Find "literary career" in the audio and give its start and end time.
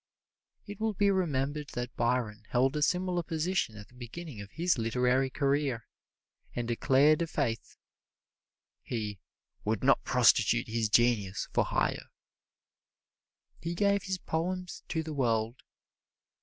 4.79-5.85